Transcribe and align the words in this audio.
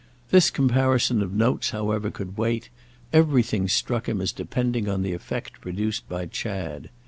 This 0.31 0.49
comparison 0.49 1.21
of 1.21 1.31
notes 1.31 1.69
however 1.69 2.09
could 2.09 2.35
wait; 2.35 2.69
everything 3.13 3.67
struck 3.67 4.09
him 4.09 4.19
as 4.19 4.31
depending 4.31 4.89
on 4.89 5.03
the 5.03 5.13
effect 5.13 5.61
produced 5.61 6.09
by 6.09 6.25
Chad. 6.25 6.89